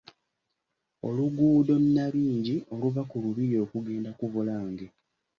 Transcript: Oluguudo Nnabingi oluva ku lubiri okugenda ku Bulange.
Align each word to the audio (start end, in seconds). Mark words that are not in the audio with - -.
Oluguudo 1.07 1.73
Nnabingi 1.83 2.55
oluva 2.73 3.01
ku 3.09 3.15
lubiri 3.23 3.55
okugenda 3.63 4.09
ku 4.17 4.25
Bulange. 4.33 4.87